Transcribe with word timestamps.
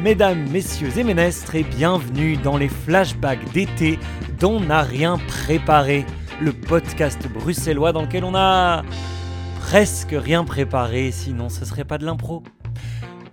mesdames, 0.00 0.48
messieurs 0.48 0.96
et 0.96 1.04
ménestres, 1.04 1.54
et 1.54 1.62
bienvenue 1.62 2.36
dans 2.38 2.56
les 2.56 2.68
flashbacks 2.68 3.52
d'été 3.52 3.98
dont 4.38 4.58
n'a 4.58 4.82
rien 4.82 5.18
préparé, 5.18 6.06
le 6.40 6.52
podcast 6.52 7.28
bruxellois 7.28 7.92
dans 7.92 8.02
lequel 8.02 8.24
on 8.24 8.34
a 8.34 8.82
presque 9.60 10.14
rien 10.14 10.44
préparé, 10.44 11.10
sinon 11.12 11.50
ce 11.50 11.66
serait 11.66 11.84
pas 11.84 11.98
de 11.98 12.06
l'impro. 12.06 12.42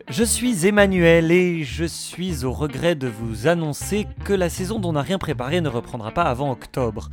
Je 0.09 0.23
suis 0.23 0.67
Emmanuel 0.67 1.31
et 1.31 1.63
je 1.63 1.85
suis 1.85 2.43
au 2.43 2.51
regret 2.51 2.95
de 2.95 3.07
vous 3.07 3.47
annoncer 3.47 4.05
que 4.25 4.33
la 4.33 4.49
saison 4.49 4.79
dont 4.79 4.93
n'a 4.93 5.01
rien 5.01 5.17
préparé 5.17 5.61
ne 5.61 5.69
reprendra 5.69 6.11
pas 6.11 6.23
avant 6.23 6.51
octobre. 6.51 7.09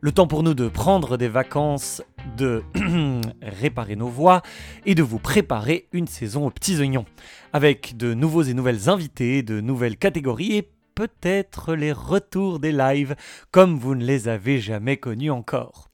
Le 0.00 0.12
temps 0.12 0.26
pour 0.26 0.42
nous 0.42 0.54
de 0.54 0.68
prendre 0.68 1.16
des 1.18 1.28
vacances, 1.28 2.02
de 2.36 2.62
réparer 3.42 3.96
nos 3.96 4.08
voix 4.08 4.42
et 4.86 4.94
de 4.94 5.02
vous 5.02 5.18
préparer 5.18 5.88
une 5.92 6.06
saison 6.06 6.46
aux 6.46 6.50
petits 6.50 6.80
oignons. 6.80 7.06
Avec 7.52 7.96
de 7.96 8.14
nouveaux 8.14 8.42
et 8.42 8.54
nouvelles 8.54 8.88
invités, 8.88 9.42
de 9.42 9.60
nouvelles 9.60 9.96
catégories 9.96 10.56
et 10.56 10.70
peut-être 10.94 11.74
les 11.74 11.92
retours 11.92 12.60
des 12.60 12.72
lives 12.72 13.16
comme 13.50 13.78
vous 13.78 13.94
ne 13.94 14.04
les 14.04 14.28
avez 14.28 14.60
jamais 14.60 14.96
connus 14.96 15.30
encore. 15.30 15.88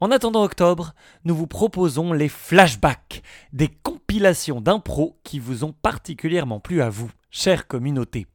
En 0.00 0.10
attendant 0.10 0.42
octobre, 0.42 0.92
nous 1.24 1.34
vous 1.34 1.46
proposons 1.46 2.12
les 2.12 2.28
flashbacks, 2.28 3.22
des 3.52 3.68
compilations 3.68 4.60
d'impro 4.60 5.18
qui 5.24 5.38
vous 5.38 5.64
ont 5.64 5.72
particulièrement 5.72 6.60
plu 6.60 6.82
à 6.82 6.90
vous, 6.90 7.10
chère 7.30 7.66
communauté. 7.66 8.26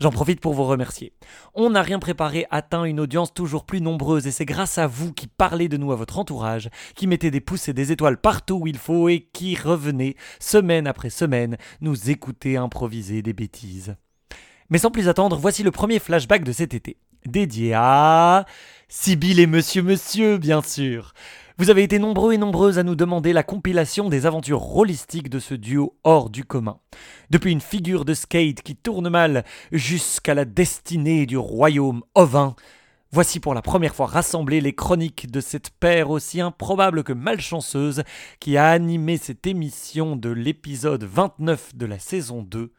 J'en 0.00 0.10
profite 0.10 0.40
pour 0.40 0.54
vous 0.54 0.64
remercier. 0.64 1.12
On 1.54 1.70
n'a 1.70 1.82
rien 1.82 1.98
préparé 1.98 2.46
atteint 2.50 2.84
une 2.84 3.00
audience 3.00 3.34
toujours 3.34 3.64
plus 3.64 3.80
nombreuse 3.80 4.26
et 4.26 4.30
c'est 4.30 4.44
grâce 4.44 4.78
à 4.78 4.86
vous 4.86 5.12
qui 5.12 5.26
parlez 5.26 5.68
de 5.68 5.76
nous 5.76 5.92
à 5.92 5.96
votre 5.96 6.18
entourage, 6.18 6.70
qui 6.94 7.06
mettez 7.06 7.30
des 7.30 7.40
pouces 7.40 7.68
et 7.68 7.72
des 7.72 7.92
étoiles 7.92 8.20
partout 8.20 8.60
où 8.62 8.66
il 8.66 8.78
faut 8.78 9.08
et 9.08 9.28
qui 9.32 9.56
revenez, 9.56 10.16
semaine 10.38 10.86
après 10.86 11.10
semaine, 11.10 11.56
nous 11.80 12.10
écouter 12.10 12.56
improviser 12.56 13.22
des 13.22 13.32
bêtises. 13.32 13.96
Mais 14.70 14.78
sans 14.78 14.90
plus 14.90 15.08
attendre, 15.08 15.36
voici 15.36 15.62
le 15.62 15.70
premier 15.70 15.98
flashback 15.98 16.44
de 16.44 16.52
cet 16.52 16.74
été, 16.74 16.98
dédié 17.26 17.74
à... 17.74 18.46
Sibyl 18.90 19.38
et 19.38 19.46
Monsieur 19.46 19.82
Monsieur, 19.82 20.38
bien 20.38 20.62
sûr. 20.62 21.12
Vous 21.60 21.70
avez 21.70 21.82
été 21.82 21.98
nombreux 21.98 22.34
et 22.34 22.38
nombreuses 22.38 22.78
à 22.78 22.84
nous 22.84 22.94
demander 22.94 23.32
la 23.32 23.42
compilation 23.42 24.08
des 24.08 24.26
aventures 24.26 24.60
rôlistiques 24.60 25.28
de 25.28 25.40
ce 25.40 25.54
duo 25.54 25.98
hors 26.04 26.30
du 26.30 26.44
commun. 26.44 26.78
Depuis 27.30 27.50
une 27.50 27.60
figure 27.60 28.04
de 28.04 28.14
skate 28.14 28.62
qui 28.62 28.76
tourne 28.76 29.08
mal 29.08 29.44
jusqu'à 29.72 30.34
la 30.34 30.44
destinée 30.44 31.26
du 31.26 31.36
royaume 31.36 32.04
ovin, 32.14 32.54
voici 33.10 33.40
pour 33.40 33.54
la 33.54 33.62
première 33.62 33.96
fois 33.96 34.06
rassemblées 34.06 34.60
les 34.60 34.72
chroniques 34.72 35.32
de 35.32 35.40
cette 35.40 35.70
paire 35.70 36.10
aussi 36.10 36.40
improbable 36.40 37.02
que 37.02 37.12
malchanceuse 37.12 38.04
qui 38.38 38.56
a 38.56 38.68
animé 38.68 39.16
cette 39.16 39.44
émission 39.44 40.14
de 40.14 40.30
l'épisode 40.30 41.02
29 41.02 41.74
de 41.74 41.86
la 41.86 41.98
saison 41.98 42.42
2 42.42 42.72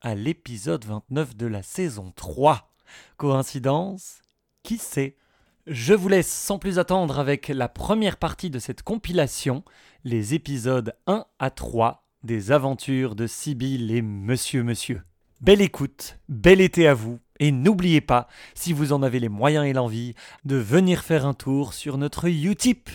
à 0.00 0.14
l'épisode 0.14 0.86
29 0.86 1.36
de 1.36 1.46
la 1.46 1.62
saison 1.62 2.10
3. 2.16 2.72
Coïncidence? 3.18 4.22
Qui 4.62 4.78
sait? 4.78 5.18
Je 5.66 5.94
vous 5.94 6.08
laisse 6.08 6.30
sans 6.30 6.58
plus 6.58 6.78
attendre 6.78 7.18
avec 7.18 7.48
la 7.48 7.68
première 7.68 8.16
partie 8.18 8.50
de 8.50 8.58
cette 8.58 8.82
compilation, 8.82 9.64
les 10.04 10.34
épisodes 10.34 10.94
1 11.06 11.24
à 11.38 11.50
3 11.50 12.04
des 12.22 12.52
aventures 12.52 13.14
de 13.14 13.26
Sibyl 13.26 13.90
et 13.90 14.02
Monsieur 14.02 14.62
Monsieur. 14.62 15.02
Belle 15.40 15.60
écoute, 15.60 16.18
bel 16.28 16.60
été 16.60 16.88
à 16.88 16.94
vous, 16.94 17.18
et 17.38 17.50
n'oubliez 17.50 18.00
pas, 18.00 18.28
si 18.54 18.72
vous 18.72 18.92
en 18.92 19.02
avez 19.02 19.20
les 19.20 19.28
moyens 19.28 19.66
et 19.66 19.72
l'envie, 19.72 20.14
de 20.44 20.56
venir 20.56 21.02
faire 21.02 21.26
un 21.26 21.34
tour 21.34 21.74
sur 21.74 21.98
notre 21.98 22.28
Utip. 22.28 22.88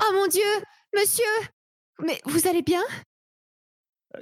Oh 0.00 0.12
mon 0.12 0.26
Dieu 0.26 0.42
Monsieur 0.96 1.24
Mais 2.04 2.20
vous 2.24 2.48
allez 2.48 2.62
bien? 2.62 2.82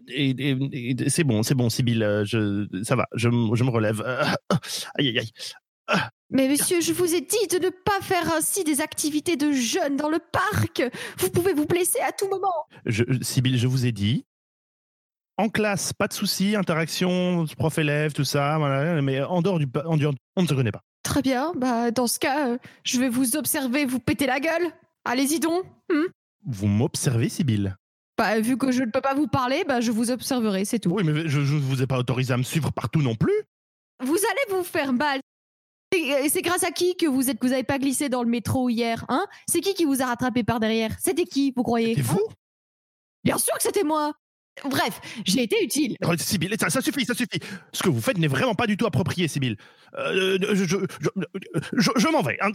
Et, 0.09 0.31
et- 0.31 0.91
et 1.03 1.11
c'est 1.11 1.25
bon, 1.25 1.43
c'est 1.43 1.55
bon, 1.55 1.71
Sibyl, 1.71 2.03
euh, 2.03 2.25
je, 2.25 2.67
ça 2.83 2.97
va, 2.97 3.07
je, 3.15 3.29
me 3.29 3.71
relève. 3.71 4.01
Aïe, 4.99 5.09
aïe, 5.09 5.19
aïe. 5.19 5.31
Mais 6.31 6.49
monsieur, 6.49 6.81
je 6.81 6.93
vous 6.93 7.15
ai 7.15 7.21
dit 7.21 7.47
de 7.51 7.65
ne 7.65 7.71
pas 7.71 8.01
faire 8.03 8.33
ainsi 8.35 8.65
des 8.65 8.81
activités 8.81 9.37
de 9.37 9.53
jeunes 9.53 9.97
dans 9.97 10.09
le 10.09 10.19
parc 10.19 10.83
Vous 11.19 11.31
pouvez 11.31 11.53
vous 11.55 11.67
blesser 11.67 12.01
à 12.01 12.11
tout 12.11 12.29
moment 12.29 12.53
Je, 12.85 13.05
je 13.09 13.67
vous 13.69 13.87
ai 13.87 13.93
dit, 13.93 14.25
en 15.39 15.49
classe, 15.49 15.93
pas 15.93 16.09
de 16.09 16.13
souci, 16.13 16.57
interaction, 16.57 17.45
prof-élève, 17.57 18.13
tout 18.13 18.25
ça, 18.25 18.57
voilà, 18.59 19.01
mais 19.03 19.23
en 19.23 19.43
dehors 19.43 19.59
du, 19.61 19.69
pa- 19.69 19.87
en 19.87 19.97
dehors, 19.97 20.15
on 20.35 20.43
ne 20.43 20.49
se 20.49 20.55
connaît 20.55 20.73
pas. 20.73 20.81
Très 21.05 21.23
bien, 21.23 21.53
bah 21.57 21.93
dans 21.93 22.09
ce 22.09 22.19
cas, 22.19 22.49
euh, 22.49 22.59
je 22.83 22.99
vais 22.99 23.09
vous 23.09 23.37
observer 23.37 23.85
vous 23.85 24.01
péter 24.01 24.27
la 24.27 24.41
gueule 24.41 24.67
Allez-y 25.05 25.39
donc 25.39 25.65
hmm 25.89 26.07
Vous 26.45 26.67
m'observez, 26.67 27.29
Sibyl 27.29 27.77
Bah 28.19 28.41
vu 28.41 28.57
que 28.57 28.73
je 28.73 28.83
ne 28.83 28.91
peux 28.91 29.01
pas 29.03 29.15
vous 29.15 29.27
parler, 29.27 29.65
bah 29.69 29.81
je 29.81 29.91
vous 29.91 30.11
observerai, 30.11 30.65
c'est 30.65 30.79
tout. 30.79 30.91
Oui, 30.91 31.05
mais 31.05 31.29
je 31.29 31.39
ne 31.41 31.61
vous 31.61 31.83
ai 31.83 31.87
pas 31.87 31.99
autorisé 31.99 32.33
à 32.33 32.37
me 32.39 32.43
suivre 32.43 32.73
partout 32.73 33.03
non 33.03 33.15
plus. 33.15 33.35
Vous 34.03 34.17
allez 34.17 34.57
vous 34.57 34.65
faire 34.65 34.93
mal 34.93 35.21
et 35.95 36.29
c'est 36.29 36.43
grâce 36.43 36.65
à 36.65 36.71
qui 36.73 36.97
que 36.97 37.07
vous 37.07 37.31
êtes 37.31 37.39
que 37.39 37.47
vous 37.47 37.53
avez 37.53 37.63
pas 37.65 37.79
glissé 37.79 38.09
dans 38.09 38.23
le 38.23 38.29
métro 38.29 38.69
hier, 38.69 39.05
hein? 39.09 39.25
C'est 39.49 39.61
qui 39.61 39.73
qui 39.73 39.85
vous 39.85 40.03
a 40.03 40.07
rattrapé 40.07 40.43
par 40.45 40.61
derrière? 40.61 40.91
C'était 40.99 41.25
qui, 41.25 41.53
vous 41.57 41.63
croyez? 41.63 41.99
Et 41.99 42.03
vous? 42.03 42.21
Bien 43.25 43.39
sûr 43.39 43.55
que 43.55 43.63
c'était 43.63 43.85
moi. 43.85 44.13
Bref, 44.65 45.01
j'ai 45.25 45.43
été 45.43 45.63
utile. 45.63 45.97
Oh, 46.05 46.13
Sibyl, 46.19 46.55
ça, 46.59 46.71
ça 46.71 46.81
suffit, 46.81 47.05
ça 47.05 47.15
suffit. 47.15 47.41
Ce 47.73 47.83
que 47.83 47.89
vous 47.89 48.01
faites 48.01 48.19
n'est 48.19 48.27
vraiment 48.27 48.55
pas 48.55 48.67
du 48.67 48.77
tout 48.77 48.87
approprié, 48.87 49.29
Sibyl. 49.29 49.57
Euh, 49.99 50.39
je 50.55 50.65
je, 50.65 50.77
je, 51.01 51.09
je- 51.75 51.91
je 51.97 52.09
m'en 52.09 52.23
vais. 52.23 52.37
hein. 52.41 52.51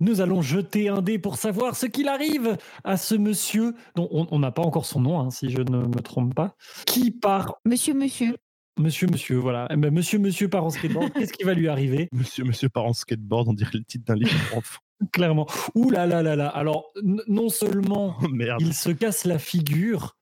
Nous 0.00 0.20
allons 0.20 0.42
jeter 0.42 0.88
un 0.88 1.00
dé 1.00 1.18
pour 1.18 1.36
savoir 1.36 1.74
ce 1.74 1.86
qu'il 1.86 2.08
arrive 2.08 2.58
à 2.84 2.96
ce 2.96 3.14
monsieur, 3.14 3.74
dont 3.94 4.08
on 4.12 4.38
n'a 4.38 4.50
pas 4.52 4.62
encore 4.62 4.84
son 4.84 5.00
nom, 5.00 5.20
hein, 5.20 5.30
si 5.30 5.48
je 5.50 5.62
ne 5.62 5.86
me 5.86 6.00
trompe 6.02 6.34
pas, 6.34 6.54
qui 6.86 7.10
part. 7.10 7.56
Monsieur, 7.64 7.94
monsieur. 7.94 8.36
Monsieur, 8.78 9.06
monsieur, 9.10 9.36
voilà. 9.38 9.66
Eh 9.70 9.76
ben, 9.76 9.90
monsieur, 9.92 10.18
monsieur 10.18 10.48
part 10.48 10.64
en 10.64 10.70
skateboard. 10.70 11.10
Qu'est-ce 11.14 11.32
qui 11.32 11.44
va 11.44 11.54
lui 11.54 11.66
arriver? 11.68 12.08
Monsieur, 12.12 12.44
monsieur 12.44 12.68
part 12.68 12.84
en 12.84 12.92
skateboard, 12.92 13.48
on 13.48 13.54
dirait 13.54 13.70
le 13.78 13.84
titre 13.84 14.04
d'un 14.04 14.16
livre 14.16 14.38
pour 14.50 14.58
enfants. 14.58 14.80
Clairement. 15.12 15.46
Ouh 15.74 15.90
là 15.90 16.06
là 16.06 16.22
là 16.22 16.36
là. 16.36 16.48
Alors, 16.48 16.92
non 17.26 17.48
seulement 17.48 18.16
Oh, 18.22 18.28
merde. 18.28 18.60
il 18.60 18.74
se 18.74 18.90
casse 18.90 19.24
la 19.24 19.38
figure, 19.38 20.16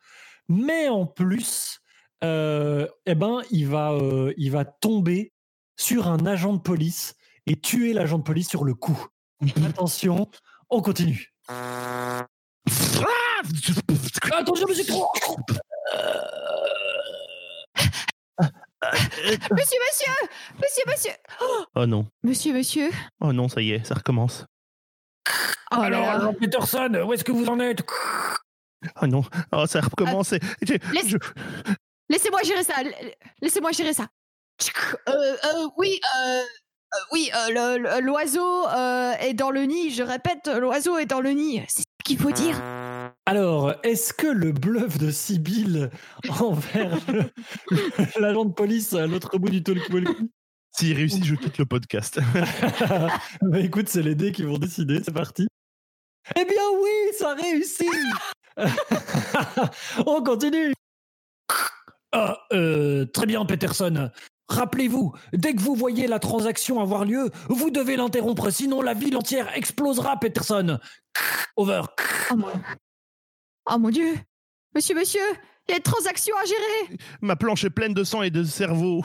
mais 0.49 0.89
en 0.89 1.05
plus, 1.07 1.81
euh, 2.23 2.87
eh 3.07 3.17
ben, 3.17 3.41
il 3.51 3.67
va, 3.67 3.93
euh, 3.93 4.33
il 4.37 4.53
va 4.53 4.65
tomber 4.65 5.33
sur 5.77 6.07
un 6.07 6.25
agent 6.25 6.53
de 6.53 6.61
police 6.61 7.15
et 7.47 7.57
tuer 7.57 7.93
l'agent 7.93 8.19
de 8.19 8.23
police 8.25 8.49
sur 8.49 8.63
le 8.65 8.75
coup. 8.75 9.05
Attention, 9.69 10.29
on 10.71 10.81
continue. 10.83 11.33
Ah 11.49 12.27
Attention, 14.33 14.67
monsieur. 14.69 14.85
Monsieur, 19.53 19.79
monsieur 19.81 20.13
Monsieur, 20.61 20.85
monsieur 20.87 21.13
Oh 21.75 21.87
non. 21.87 22.07
Monsieur, 22.23 22.53
monsieur 22.53 22.91
Oh 23.21 23.33
non, 23.33 23.49
ça 23.49 23.61
y 23.63 23.73
est, 23.73 23.85
ça 23.85 23.95
recommence. 23.95 24.45
Oh 25.73 25.77
là 25.77 25.83
Alors, 25.85 26.01
là. 26.03 26.13
agent 26.17 26.35
Peterson, 26.35 27.03
où 27.07 27.13
est-ce 27.13 27.25
que 27.25 27.33
vous 27.33 27.47
en 27.47 27.59
êtes? 27.61 27.83
Oh 29.01 29.07
non. 29.07 29.25
Oh, 29.53 29.67
ça 29.67 29.81
j'ai- 30.63 30.79
laisse- 30.93 31.09
je- 31.09 31.17
Laissez-moi 32.11 32.43
gérer 32.43 32.63
ça. 32.63 32.83
la- 32.83 32.91
Laissez-moi 33.41 33.73
gérer 33.73 33.95
ça. 33.95 34.07
Euh, 35.09 35.37
euh, 35.45 35.69
oui, 35.79 35.99
euh, 36.05 36.41
euh, 36.41 36.43
oui, 37.13 37.31
euh, 37.35 37.77
le- 37.77 37.83
le- 37.83 38.01
l'oiseau 38.01 38.67
euh, 38.69 39.13
est 39.21 39.35
dans 39.35 39.51
le 39.51 39.63
nid. 39.63 39.91
Je 39.91 40.03
répète, 40.03 40.49
l'oiseau 40.49 40.99
est 40.99 41.07
dans 41.07 41.21
le 41.21 41.31
nid. 41.31 41.63
C'est 41.69 41.81
ce 41.83 42.05
qu'il 42.05 42.19
faut 42.19 42.31
dire. 42.33 42.61
Alors, 43.27 43.75
est-ce 43.83 44.13
que 44.13 44.27
le 44.27 44.53
bluff 44.53 44.99
de 44.99 45.11
Sibyl 45.11 45.91
envers 46.41 46.97
l'agent 48.21 48.45
de 48.45 48.53
police 48.53 48.93
à 48.95 49.07
l'autre 49.07 49.39
bout 49.39 49.49
du 49.51 49.63
talkie-walkie 49.63 50.31
S'il 50.77 50.97
réussit, 50.97 51.25
je 51.25 51.35
quitte 51.35 51.59
le 51.59 51.67
podcast. 51.67 52.19
Bah 53.43 53.61
écoute, 53.61 53.89
c'est 53.89 54.03
les 54.03 54.15
dés 54.15 54.33
qui 54.33 54.43
vont 54.43 54.59
décider, 54.59 55.01
c'est 55.05 55.13
parti. 55.15 55.47
Eh 56.37 56.45
bien 56.45 56.63
oui, 56.83 56.91
ça 57.19 57.35
réussit 57.35 57.89
On 60.07 60.23
continue 60.23 60.73
Ah, 62.13 62.39
euh, 62.53 63.05
Très 63.07 63.27
bien, 63.27 63.45
Peterson. 63.45 64.11
Rappelez-vous, 64.49 65.13
dès 65.33 65.55
que 65.55 65.61
vous 65.63 65.75
voyez 65.75 66.07
la 66.07 66.19
transaction 66.19 66.81
avoir 66.81 67.05
lieu, 67.05 67.31
vous 67.49 67.71
devez 67.71 67.97
l'interrompre, 67.97 68.51
sinon 68.51 68.83
la 68.83 68.93
ville 68.95 69.17
entière 69.17 69.57
explosera, 69.57 70.19
Peterson. 70.19 70.79
Over. 71.57 71.83
Oh 72.31 72.37
mon, 72.37 72.49
oh 73.71 73.79
mon 73.79 73.89
Dieu. 73.91 74.15
Monsieur, 74.75 74.95
monsieur, 74.95 75.23
il 75.67 75.71
y 75.71 75.75
a 75.75 75.77
une 75.79 75.83
transaction 75.83 76.37
à 76.37 76.45
gérer. 76.45 76.99
Ma 77.23 77.37
planche 77.37 77.65
est 77.65 77.71
pleine 77.71 77.95
de 77.95 78.05
sang 78.05 78.23
et 78.23 78.31
de 78.31 78.45
cerveau. 78.45 79.03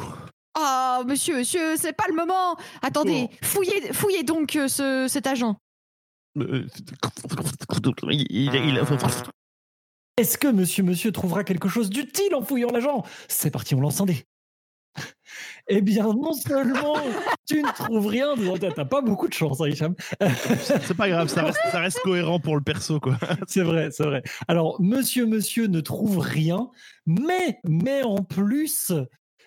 Oh, 0.60 1.04
monsieur, 1.08 1.38
monsieur, 1.38 1.78
c'est 1.78 1.94
pas 1.94 2.06
le 2.10 2.16
moment. 2.16 2.58
Attendez, 2.82 3.30
Oh. 3.32 3.36
fouillez, 3.46 3.94
fouillez 3.94 4.24
donc 4.24 4.56
euh, 4.58 4.68
ce, 4.68 5.08
cet 5.08 5.26
agent. 5.28 5.56
Euh, 6.38 6.66
Est-ce 10.18 10.38
que 10.38 10.48
monsieur 10.48 10.84
monsieur 10.84 11.12
trouvera 11.12 11.44
quelque 11.44 11.70
chose 11.70 11.90
d'utile 11.90 12.36
en 12.36 12.42
fouillant 12.42 12.72
l'agent? 12.72 13.06
C'est 13.30 13.52
parti, 13.52 13.74
on 13.76 13.80
lance 13.80 14.02
un 14.02 14.06
dé. 14.06 14.26
Eh 15.71 15.81
bien, 15.81 16.13
non 16.13 16.33
seulement 16.33 16.95
tu 17.48 17.62
ne 17.62 17.71
trouves 17.71 18.07
rien, 18.07 18.33
t'as 18.60 18.86
pas 18.86 19.01
beaucoup 19.01 19.27
de 19.27 19.33
chance, 19.33 19.62
hein, 19.62 19.68
Hicham. 19.68 19.95
C'est 20.57 20.98
pas 20.98 21.10
grave, 21.10 21.27
ça 21.27 21.44
reste, 21.44 21.60
ça 21.71 21.80
reste 21.80 22.00
cohérent 22.04 22.39
pour 22.39 22.56
le 22.56 22.63
perso, 22.63 23.00
quoi. 23.00 23.18
C'est 23.48 23.62
vrai, 23.62 23.89
c'est 23.92 24.04
vrai. 24.04 24.24
Alors, 24.48 24.81
monsieur, 24.81 25.27
monsieur 25.27 25.68
ne 25.68 25.80
trouve 25.80 26.18
rien, 26.18 26.69
mais, 27.06 27.60
mais 27.68 28.01
en 28.04 28.24
plus, 28.24 28.92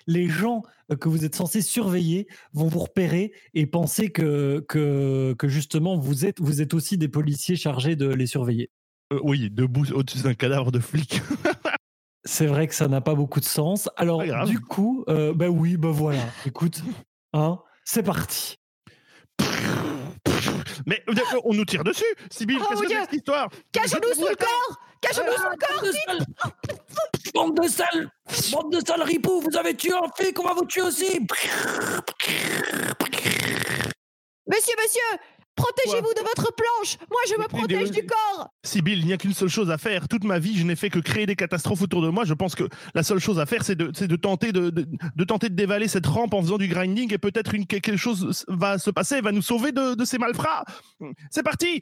les 0.06 0.28
gens 0.28 0.62
que 1.00 1.08
vous 1.08 1.24
êtes 1.24 1.34
censés 1.34 1.62
surveiller 1.62 2.28
vont 2.52 2.69
vous 2.69 2.80
repérer 2.80 3.32
et 3.54 3.66
penser 3.66 4.10
que, 4.10 4.64
que, 4.69 5.34
que 5.38 5.48
justement, 5.48 5.98
vous 5.98 6.24
êtes, 6.24 6.40
vous 6.40 6.60
êtes 6.62 6.74
aussi 6.74 6.98
des 6.98 7.08
policiers 7.08 7.56
chargés 7.56 7.96
de 7.96 8.08
les 8.08 8.26
surveiller. 8.26 8.70
Euh, 9.12 9.20
oui, 9.22 9.50
debout 9.50 9.90
au-dessus 9.92 10.22
d'un 10.22 10.34
cadavre 10.34 10.72
de 10.72 10.78
flic. 10.78 11.20
C'est 12.24 12.46
vrai 12.46 12.69
que 12.69 12.74
ça 12.74 12.88
n'a 12.88 13.00
pas 13.00 13.14
beaucoup 13.14 13.40
de 13.40 13.44
sens. 13.44 13.88
Alors, 13.96 14.22
du 14.44 14.60
coup, 14.60 15.04
euh, 15.08 15.32
bah 15.34 15.48
oui, 15.48 15.76
bah 15.76 15.90
voilà. 15.90 16.20
Écoute, 16.46 16.82
hein, 17.32 17.58
c'est 17.84 18.02
parti. 18.02 18.58
Mais 20.86 21.02
euh, 21.08 21.40
on 21.44 21.54
nous 21.54 21.64
tire 21.64 21.84
dessus 21.84 22.04
Sibyl, 22.30 22.58
Oh 22.60 22.64
qu'est-ce 22.69 22.80
que 22.82 22.88
c'est 22.88 23.00
cette 23.00 23.12
histoire? 23.12 23.48
Cachons-nous 23.72 24.14
sous 24.14 24.28
le 24.28 24.36
corps 24.36 24.80
Cachons-nous 25.00 25.36
sous 25.36 25.50
le 25.50 25.56
corps 25.56 26.52
Bande 27.34 27.56
de 27.56 27.69
sales, 27.69 28.10
bande 28.52 28.72
de 28.72 28.80
sales 28.86 29.02
ripoux, 29.02 29.40
vous 29.40 29.56
avez 29.56 29.74
tué 29.74 29.92
un 29.92 30.06
flic, 30.16 30.38
on 30.38 30.44
va 30.46 30.54
vous 30.54 30.66
tuer 30.66 30.82
aussi. 30.82 31.20
Monsieur, 34.46 34.74
monsieur 34.76 35.19
Protégez-vous 35.54 36.14
de 36.14 36.20
votre 36.20 36.52
planche 36.54 36.96
Moi, 37.10 37.20
je 37.28 37.34
me 37.40 37.46
protège 37.46 37.90
du 37.90 38.06
corps 38.06 38.49
Sibyl, 38.64 38.99
il 38.99 39.06
n'y 39.06 39.12
a 39.12 39.16
qu'une 39.19 39.34
seule 39.34 39.49
chose 39.50 39.70
à 39.70 39.76
faire. 39.78 40.08
Toute 40.08 40.25
ma 40.25 40.38
vie, 40.38 40.56
je 40.58 40.64
n'ai 40.64 40.76
fait 40.76 40.88
que 40.90 40.99
créer 40.99 41.26
des 41.26 41.37
catastrophes 41.37 41.82
autour 41.82 42.00
de 42.02 42.08
moi. 42.08 42.25
Je 42.25 42.32
pense 42.34 42.54
que 42.54 42.64
la 42.94 43.02
seule 43.02 43.19
chose 43.19 43.38
à 43.38 43.44
faire, 43.46 43.62
c'est 43.64 43.75
de, 43.76 44.16
tenter 44.16 44.52
de, 44.52 44.70
de, 44.70 44.87
de 45.14 45.25
tenter 45.25 45.49
de 45.50 45.54
dévaler 45.54 45.88
cette 45.88 46.06
rampe 46.06 46.32
en 46.34 46.40
faisant 46.43 46.58
du 46.58 46.69
grinding 46.69 47.12
et 47.12 47.19
peut-être 47.19 47.54
une, 47.54 47.66
quelque 47.66 47.96
chose 47.96 48.44
va 48.49 48.78
se 48.78 48.90
passer, 48.90 49.20
va 49.20 49.31
nous 49.32 49.43
sauver 49.43 49.72
de, 49.72 49.94
de 49.94 50.04
ces 50.04 50.19
malfrats. 50.19 50.64
C'est 51.31 51.43
parti 51.43 51.81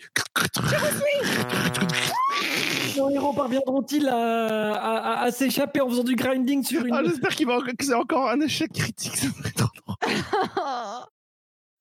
Nos 2.97 3.11
héros 3.11 3.33
parviendront-ils 3.33 4.09
à, 4.09 4.75
à- 4.75 4.97
à- 4.97 5.23
à 5.25 5.31
s'échapper 5.31 5.81
en 5.81 5.89
faisant 5.89 6.05
du 6.05 6.17
grinding 6.17 6.65
sur 6.65 6.85
une. 6.85 6.95
Ah, 6.95 7.03
J'espère 7.05 7.35
qu'il 7.37 7.47
va, 7.47 7.59
que 7.61 7.85
c'est 7.85 7.95
encore 7.95 8.29
un 8.29 8.41
échec 8.41 8.73
critique. 8.73 9.17
ça 9.17 9.29
serait 9.29 9.53
trop 9.53 9.69
drôle. 9.87 9.97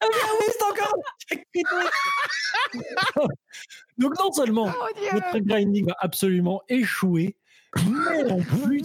Ah 0.01 0.05
oui, 0.39 0.45
c'est 0.51 0.63
encore. 0.63 0.95
Donc 3.97 4.17
non 4.17 4.31
seulement 4.31 4.71
Oh 4.73 4.87
votre 5.11 5.39
grinding 5.39 5.87
va 5.87 5.95
absolument 5.99 6.61
échouer, 6.69 7.35
mais 7.75 8.31
en 8.31 8.39
plus, 8.39 8.83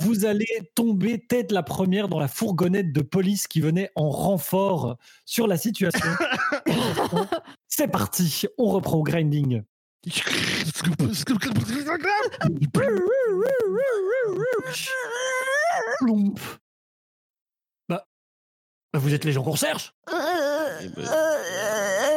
vous 0.00 0.26
allez 0.26 0.70
tomber 0.74 1.18
tête 1.18 1.52
la 1.52 1.62
première 1.62 2.08
dans 2.08 2.18
la 2.18 2.28
fourgonnette 2.28 2.92
de 2.92 3.00
police 3.00 3.46
qui 3.46 3.60
venait 3.60 3.90
en 3.94 4.10
renfort 4.10 4.98
sur 5.24 5.46
la 5.46 5.56
situation. 5.56 6.10
C'est 7.68 7.88
parti, 7.88 8.46
on 8.58 8.66
reprend 8.66 8.98
au 8.98 9.02
grinding. 9.02 9.62
Vous 19.02 19.12
êtes 19.14 19.24
les 19.24 19.32
gens 19.32 19.42
qu'on 19.42 19.50
recherche 19.52 19.92
Euh, 20.10 20.14
euh, 20.14 21.02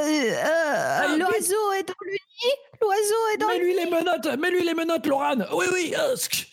euh, 0.06 1.18
L'oiseau 1.18 1.72
est 1.80 1.84
dans 1.88 1.96
le 2.02 2.12
nid 2.12 2.54
L'oiseau 2.82 3.22
est 3.34 3.38
dans 3.38 3.48
le 3.48 3.54
Mets-lui 3.56 3.74
les 3.76 3.86
menottes, 3.90 4.40
mets-lui 4.40 4.64
les 4.64 4.74
menottes, 4.74 5.08
Lorane. 5.08 5.48
Oui, 5.54 5.66
oui. 5.74 5.94
sk- 6.16 6.46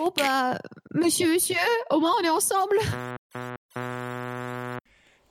Oh 0.00 0.12
bah, 0.16 0.58
monsieur, 0.94 1.32
monsieur, 1.32 1.56
au 1.90 2.00
moins 2.00 2.12
on 2.20 2.24
est 2.24 2.28
ensemble. 2.30 2.78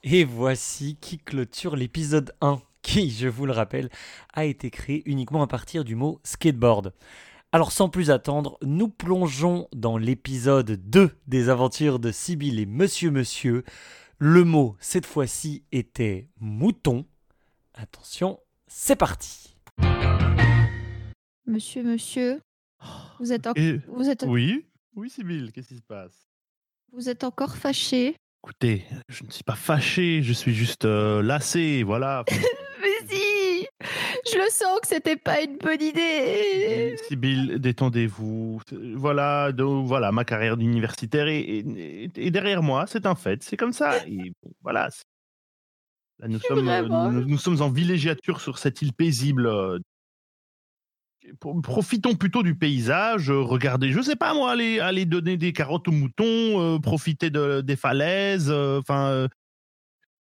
Et 0.03 0.23
voici 0.23 0.97
qui 0.99 1.17
clôture 1.19 1.75
l'épisode 1.75 2.33
1, 2.41 2.61
qui, 2.81 3.11
je 3.11 3.27
vous 3.27 3.45
le 3.45 3.53
rappelle, 3.53 3.89
a 4.33 4.45
été 4.45 4.69
créé 4.69 5.03
uniquement 5.05 5.41
à 5.41 5.47
partir 5.47 5.83
du 5.83 5.95
mot 5.95 6.19
skateboard. 6.23 6.93
Alors 7.53 7.71
sans 7.73 7.89
plus 7.89 8.11
attendre, 8.11 8.57
nous 8.61 8.87
plongeons 8.87 9.67
dans 9.73 9.97
l'épisode 9.97 10.71
2 10.89 11.11
des 11.27 11.49
aventures 11.49 11.99
de 11.99 12.11
Sibyl 12.11 12.59
et 12.59 12.65
Monsieur 12.65 13.11
Monsieur. 13.11 13.63
Le 14.23 14.44
mot, 14.44 14.75
cette 14.79 15.07
fois-ci, 15.07 15.63
était 15.71 16.29
mouton. 16.39 17.07
Attention, 17.73 18.39
c'est 18.68 18.95
parti. 18.95 19.56
Monsieur, 21.47 21.81
monsieur, 21.83 22.39
vous 23.19 23.33
êtes, 23.33 23.47
en- 23.47 23.53
Et- 23.56 23.79
vous 23.88 24.09
êtes, 24.09 24.23
Oui 24.27 24.68
Oui, 24.95 25.09
Sibyl, 25.09 25.51
qu'est-ce 25.51 25.69
qui 25.69 25.77
se 25.77 25.81
passe? 25.81 26.27
Vous 26.91 27.09
êtes 27.09 27.23
encore 27.23 27.56
fâché? 27.56 28.15
Écoutez, 28.44 28.85
je 29.09 29.23
ne 29.23 29.31
suis 29.31 29.44
pas 29.44 29.56
fâché, 29.56 30.21
je 30.21 30.33
suis 30.33 30.53
juste 30.53 30.85
euh, 30.85 31.24
lassé, 31.24 31.81
voilà. 31.83 32.24
Je 34.31 34.37
le 34.37 34.49
sens 34.49 34.79
que 34.81 34.87
c'était 34.87 35.17
pas 35.17 35.41
une 35.41 35.57
bonne 35.57 35.81
idée 35.81 36.95
Sibyl, 37.07 37.59
détendez-vous. 37.59 38.61
Voilà, 38.95 39.51
donc, 39.51 39.87
voilà, 39.87 40.11
ma 40.11 40.23
carrière 40.25 40.57
d'universitaire 40.57 41.27
est, 41.27 41.39
est- 41.41 42.17
est 42.17 42.31
derrière 42.31 42.63
moi, 42.63 42.85
c'est 42.87 43.05
un 43.05 43.15
fait, 43.15 43.43
c'est 43.43 43.57
comme 43.57 43.73
ça. 43.73 43.97
Et 44.07 44.31
bon, 44.43 44.51
voilà. 44.61 44.89
c'est- 44.91 45.03
Là, 46.19 46.27
nous, 46.27 46.39
sommes, 46.39 46.67
euh, 46.69 46.81
vraiment- 46.81 47.11
nous, 47.11 47.25
nous 47.25 47.37
sommes 47.37 47.61
en 47.61 47.69
villégiature 47.69 48.41
sur 48.41 48.59
cette 48.59 48.81
île 48.83 48.93
paisible. 48.93 49.49
Pro- 51.39 51.59
Profitons 51.61 52.15
plutôt 52.15 52.41
du 52.43 52.55
paysage, 52.55 53.29
regardez, 53.29 53.91
je 53.91 54.01
sais 54.01 54.15
pas 54.15 54.33
moi, 54.33 54.51
aller, 54.51 54.79
aller 54.79 55.05
donner 55.05 55.37
des 55.37 55.53
carottes 55.53 55.87
aux 55.87 55.91
moutons, 55.91 56.25
euh, 56.75 56.79
profiter 56.79 57.29
de, 57.29 57.61
des 57.61 57.75
falaises, 57.75 58.49
euh, 58.49 58.79
enfin, 58.79 59.07
euh, 59.09 59.27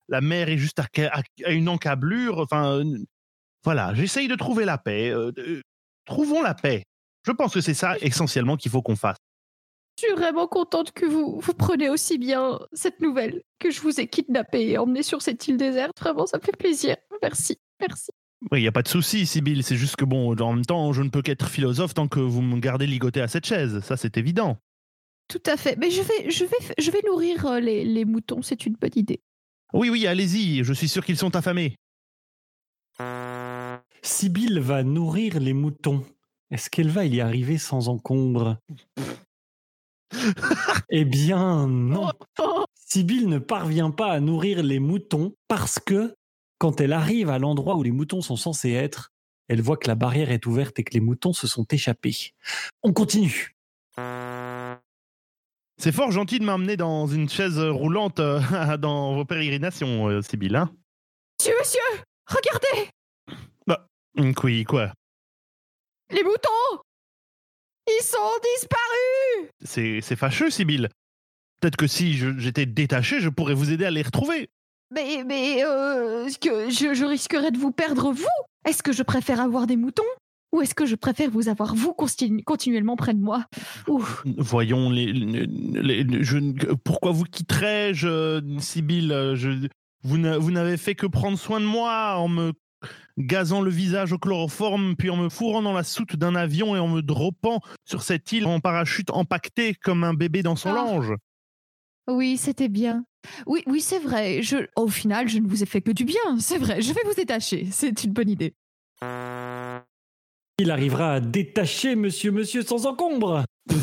la 0.09 0.21
mer 0.21 0.49
est 0.51 0.59
juste 0.59 0.79
à, 0.79 0.87
à- 1.11 1.23
à 1.45 1.51
une 1.53 1.69
encablure, 1.71 2.39
enfin, 2.39 2.83
voilà, 3.65 3.95
j'essaye 3.95 4.29
de 4.29 4.35
trouver 4.35 4.65
la 4.65 4.79
paix. 4.79 5.11
euh, 5.11 5.33
euh, 5.39 5.61
trouvons 6.07 6.43
la 6.43 6.55
paix. 6.55 6.83
Je 7.27 7.33
pense 7.33 7.53
que 7.53 7.61
c'est 7.61 7.75
ça 7.75 7.97
essentiellement 8.01 8.57
qu'il 8.57 8.71
faut 8.71 8.83
qu'on 8.83 8.97
fasse. 8.97 9.17
Je 10.01 10.07
suis 10.07 10.15
vraiment 10.15 10.47
contente 10.47 10.93
que 10.93 11.05
vous, 11.05 11.39
vous 11.41 11.53
preniez 11.53 11.91
aussi 11.91 12.17
bien 12.17 12.59
cette 12.73 13.01
nouvelle, 13.01 13.43
que 13.59 13.71
je 13.71 13.81
vous 13.83 14.01
ai 14.01 14.07
kidnappé 14.09 14.71
et 14.71 14.79
emmené 14.79 15.03
sur 15.03 15.21
cette 15.21 15.47
île 15.47 15.59
déserte. 15.59 16.01
Vraiment, 16.01 16.27
ça 16.27 16.39
me 16.39 16.43
fait 16.43 16.57
plaisir. 16.57 16.97
Merci, 17.23 17.59
merci. 17.79 18.11
Oui, 18.51 18.61
il 18.61 18.63
n'y 18.63 18.69
a 18.69 18.73
pas 18.73 18.83
de 18.83 18.89
souci, 18.89 19.27
Sibyl. 19.27 19.63
C'est 19.63 19.77
juste 19.77 19.97
que 19.97 20.07
bon, 20.07 20.35
en 20.35 20.53
même 20.55 20.65
temps, 20.65 20.95
je 20.95 21.03
ne 21.03 21.11
peux 21.11 21.21
qu'être 21.21 21.49
philosophe 21.51 21.93
tant 21.93 22.09
que 22.09 22.21
vous 22.21 22.41
me 22.41 22.59
gardez 22.59 22.87
ligoté 22.87 23.21
à 23.21 23.29
cette 23.29 23.45
chaise. 23.45 23.81
Ça, 23.81 23.99
c'est 23.99 24.17
évident. 24.17 24.57
Tout 25.29 25.43
à 25.45 25.59
fait. 25.59 25.77
Mais 25.77 25.91
je 25.91 26.01
vais, 26.01 26.31
je 26.31 26.45
vais, 26.45 26.57
je 26.79 26.91
vais 26.91 27.03
nourrir 27.07 27.45
euh, 27.45 27.61
les, 27.61 27.85
les 27.85 28.07
moutons, 28.07 28.41
c'est 28.41 28.65
une 28.65 28.75
bonne 28.75 28.91
idée. 28.97 29.21
Oui, 29.75 29.91
oui, 29.91 30.07
allez-y. 30.07 30.65
Je 30.65 30.73
suis 30.73 30.89
sûr 30.89 31.05
qu'ils 31.05 31.19
sont 31.19 31.37
affamés. 31.37 31.77
Sibyl 34.03 34.61
va 34.61 34.83
nourrir 34.83 35.41
les 35.41 35.53
moutons. 35.53 36.05
Est-ce 36.51 36.71
qu'elle 36.71 36.91
va 36.91 37.05
y 37.05 37.21
arriver 37.21 37.59
sans 37.59 37.89
encombre? 37.89 38.59
Eh 40.93 41.05
bien, 41.05 41.69
non. 41.69 42.11
Oh, 42.41 42.65
Sibyl 42.75 43.29
ne 43.29 43.39
parvient 43.39 43.93
pas 43.93 44.11
à 44.11 44.19
nourrir 44.19 44.61
les 44.61 44.81
moutons 44.81 45.37
parce 45.47 45.79
que 45.79 46.17
quand 46.59 46.81
elle 46.81 46.93
arrive 46.93 47.31
à 47.31 47.39
l'endroit 47.39 47.77
où 47.77 47.85
les 47.85 47.93
moutons 47.93 48.21
sont 48.21 48.35
censés 48.35 48.73
être, 48.73 49.13
elle 49.49 49.63
voit 49.63 49.77
que 49.77 49.87
la 49.87 49.95
barrière 49.95 50.33
est 50.33 50.47
ouverte 50.47 50.81
et 50.81 50.85
que 50.85 50.95
les 50.95 51.01
moutons 51.01 51.33
se 51.33 51.47
sont 51.47 51.65
échappés. 51.71 52.33
On 52.83 52.93
continue. 52.93 53.57
C'est 55.79 55.93
fort 55.93 56.11
gentil 56.11 56.41
de 56.41 56.45
m'emmener 56.45 56.77
dans 56.77 57.07
une 57.07 57.29
chaise 57.29 57.59
roulante 57.59 58.19
euh, 58.19 58.41
dans 58.77 59.15
vos 59.15 59.25
pérégrinations, 59.25 60.09
euh, 60.09 60.23
Sibyl. 60.23 60.57
Hein 60.57 60.71
Monsieur, 61.39 61.55
monsieur, 61.59 62.03
regardez 62.27 62.91
Oui, 64.45 64.65
quoi. 64.65 64.93
Les 66.11 66.23
moutons! 66.23 66.83
Ils 67.89 68.03
sont 68.05 68.19
disparus! 68.57 69.51
C'est 69.65 70.01
c'est 70.03 70.17
fâcheux, 70.17 70.51
Sibyl. 70.51 70.89
Peut-être 71.61 71.77
que 71.77 71.87
si 71.87 72.15
je- 72.15 72.39
j'étais 72.39 72.67
détaché, 72.67 73.21
je 73.21 73.29
pourrais 73.29 73.55
vous 73.55 73.71
aider 73.73 73.85
à 73.85 73.91
les 73.91 74.03
retrouver. 74.03 74.49
Mais, 74.93 75.23
mais, 75.25 75.65
euh, 75.65 76.27
est-ce 76.27 76.39
que 76.39 76.69
je, 76.71 76.95
je 76.95 77.05
risquerais 77.05 77.51
de 77.53 77.59
vous 77.59 77.71
perdre, 77.73 78.13
vous? 78.13 78.27
Est-ce 78.69 78.83
que 78.83 78.93
je 78.93 79.03
préfère 79.03 79.41
avoir 79.41 79.67
des 79.67 79.77
moutons? 79.77 80.03
Ou 80.53 80.63
est-ce 80.63 80.75
que 80.75 80.85
je 80.85 80.97
préfère 80.97 81.31
vous 81.31 81.49
avoir, 81.49 81.75
vous, 81.77 81.93
continu- 81.93 82.43
continuellement 82.43 82.97
près 82.97 83.15
de 83.15 83.21
moi? 83.21 83.45
Ouf. 83.87 84.23
Voyons, 84.37 84.91
les, 84.91 85.13
les- 85.13 85.47
les- 85.47 86.25
je, 86.25 86.39
pourquoi 86.85 87.13
vous 87.13 87.25
quitterais-je, 87.25 88.09
euh, 88.09 88.59
Sibyl 88.59 89.13
euh, 89.13 89.37
je, 89.37 89.69
Vous 90.03 90.19
n'a- 90.19 90.39
vous 90.39 90.51
n'avez 90.51 90.77
fait 90.77 90.95
que 90.97 91.07
prendre 91.07 91.39
soin 91.39 91.61
de 91.61 91.67
moi 91.67 92.17
en 92.17 92.27
me 92.29 92.53
gazant 93.19 93.61
le 93.61 93.71
visage 93.71 94.13
au 94.13 94.19
chloroforme, 94.19 94.95
puis 94.97 95.11
en 95.11 95.17
me 95.17 95.29
fourrant 95.29 95.63
dans 95.63 95.73
la 95.73 95.83
soute 95.85 96.17
d'un 96.17 96.35
avion 96.35 96.75
et 96.77 96.79
en 96.79 96.89
me 96.89 97.03
droppant 97.03 97.61
sur 97.85 98.03
cette 98.03 98.33
île 98.33 98.47
en 98.47 98.61
parachute 98.61 99.11
empaqueté 99.11 99.75
comme 99.75 100.05
un 100.05 100.15
bébé 100.15 100.43
dans 100.43 100.57
son 100.57 100.71
Ah. 100.71 100.75
lange. 100.75 101.13
Oui, 102.09 102.37
c'était 102.37 102.69
bien. 102.69 103.05
Oui, 103.47 103.63
oui, 103.67 103.81
c'est 103.81 103.99
vrai. 103.99 104.43
Je, 104.43 104.57
au 104.77 104.89
final, 104.89 105.29
je 105.29 105.39
ne 105.39 105.47
vous 105.47 105.63
ai 105.63 105.67
fait 105.67 105.83
que 105.83 105.91
du 105.93 106.05
bien. 106.05 106.39
C'est 106.39 106.59
vrai. 106.59 106.81
Je 106.83 106.93
vais 106.93 107.03
vous 107.05 107.15
détacher. 107.15 107.69
C'est 107.71 108.03
une 108.05 108.13
bonne 108.13 108.31
idée. 108.31 108.55
Il 110.59 110.71
arrivera 110.71 111.15
à 111.15 111.21
détacher 111.21 111.95
Monsieur 111.97 112.33
Monsieur 112.33 112.63
sans 112.63 112.87
encombre. 112.87 113.45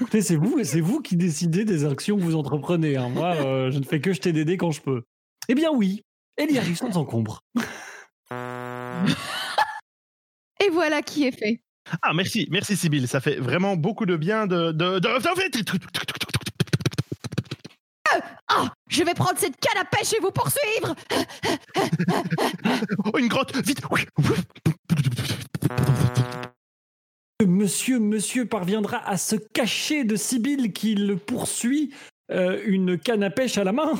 Écoutez, 0.00 0.22
c'est 0.22 0.36
vous, 0.36 0.62
c'est 0.64 0.80
vous 0.80 1.00
qui 1.00 1.16
décidez 1.16 1.64
des 1.64 1.84
actions 1.84 2.16
que 2.16 2.22
vous 2.22 2.34
entreprenez. 2.36 2.96
hein. 2.96 3.08
Moi, 3.08 3.34
euh, 3.36 3.70
je 3.70 3.78
ne 3.78 3.84
fais 3.84 4.00
que 4.00 4.12
jeter 4.12 4.32
des 4.32 4.44
dés 4.44 4.56
quand 4.56 4.70
je 4.70 4.80
peux. 4.80 5.02
Eh 5.48 5.54
bien 5.54 5.70
oui, 5.72 6.02
elle 6.38 6.50
y 6.50 6.58
arrive 6.58 6.76
sans 6.76 6.96
encombre. 6.96 7.42
Et 10.64 10.70
voilà 10.70 11.02
qui 11.02 11.26
est 11.26 11.32
fait. 11.38 11.60
Ah, 12.02 12.12
merci, 12.14 12.46
merci 12.50 12.76
Sybille. 12.76 13.06
Ça 13.08 13.20
fait 13.20 13.36
vraiment 13.36 13.76
beaucoup 13.76 14.06
de 14.06 14.16
bien 14.16 14.46
de. 14.46 14.72
de, 14.72 14.98
de- 14.98 15.08
Ah, 18.50 18.72
je 18.88 19.02
vais 19.04 19.12
prendre 19.14 19.38
cette 19.38 19.58
canne 19.60 19.80
à 19.80 19.84
pêche 19.84 20.14
et 20.14 20.20
vous 20.20 20.30
poursuivre. 20.30 20.94
Oh, 23.04 23.18
une 23.18 23.28
grotte, 23.28 23.54
vite 23.56 23.80
Monsieur, 27.46 27.98
monsieur 28.00 28.46
parviendra 28.46 29.06
à 29.08 29.16
se 29.16 29.36
cacher 29.36 30.04
de 30.04 30.16
Sibylle 30.16 30.72
qui 30.72 30.94
le 30.94 31.16
poursuit, 31.16 31.94
euh, 32.30 32.60
une 32.66 32.98
canne 32.98 33.22
à 33.22 33.30
pêche 33.30 33.58
à 33.58 33.64
la 33.64 33.72
main 33.72 33.92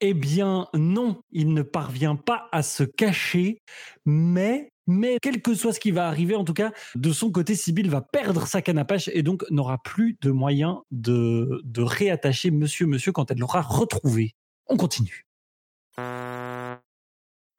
Eh 0.00 0.14
bien 0.14 0.66
non, 0.74 1.20
il 1.30 1.52
ne 1.52 1.62
parvient 1.62 2.16
pas 2.16 2.48
à 2.52 2.62
se 2.62 2.82
cacher, 2.84 3.60
mais, 4.06 4.70
mais 4.86 5.18
quel 5.20 5.42
que 5.42 5.54
soit 5.54 5.72
ce 5.74 5.80
qui 5.80 5.90
va 5.90 6.06
arriver, 6.08 6.34
en 6.36 6.44
tout 6.44 6.54
cas, 6.54 6.72
de 6.94 7.12
son 7.12 7.30
côté, 7.30 7.54
Sibylle 7.54 7.90
va 7.90 8.00
perdre 8.00 8.46
sa 8.46 8.62
canne 8.62 8.78
à 8.78 8.84
pêche 8.86 9.08
et 9.12 9.22
donc 9.22 9.44
n'aura 9.50 9.76
plus 9.82 10.16
de 10.22 10.30
moyen 10.30 10.82
de, 10.90 11.60
de 11.64 11.82
réattacher 11.82 12.50
monsieur, 12.50 12.86
monsieur 12.86 13.12
quand 13.12 13.30
elle 13.30 13.38
l'aura 13.38 13.60
retrouvé. 13.60 14.34
On 14.68 14.76
continue. 14.78 15.26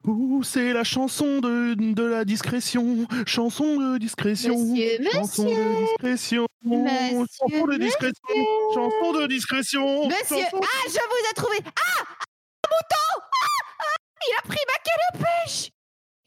Ouh, 0.04 0.42
c'est 0.42 0.72
la 0.72 0.82
chanson 0.82 1.38
de, 1.40 1.74
de 1.74 2.02
la 2.02 2.24
discrétion. 2.24 3.06
Chanson 3.24 3.76
de 3.78 3.98
discrétion. 3.98 4.58
Monsieur, 4.58 4.98
chanson 5.12 5.44
monsieur. 5.44 5.60
de 5.64 5.86
discrétion. 5.86 6.46
Monsieur, 6.64 7.18
chanson 7.38 7.66
de 7.66 7.76
discrétion. 7.76 8.34
Chanson 8.74 9.12
de 9.12 9.26
discrétion. 9.28 10.08
Monsieur, 10.08 10.38
chanson- 10.38 10.60
ah, 10.60 10.86
je 10.88 10.92
vous 10.92 11.30
ai 11.30 11.34
trouvé. 11.36 11.58
Ah, 11.66 12.02
un 12.02 12.68
mouton. 12.68 13.06
Ah, 13.12 13.46
ah, 13.78 13.96
il 14.26 14.32
a 14.38 14.42
pris 14.48 14.64
ma 14.66 14.78
canne 14.82 15.04
à 15.12 15.12
pêche. 15.44 15.68